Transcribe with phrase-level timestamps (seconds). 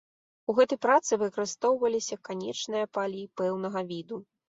[0.49, 4.25] У гэтай працы выкарыстоўваліся канечныя палі пэўнага віду.